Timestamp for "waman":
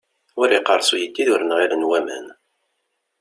1.89-2.25